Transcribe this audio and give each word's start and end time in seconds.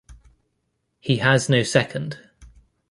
He 0.99 1.17
has 1.17 1.47
no 1.47 1.61
second. 1.61 2.17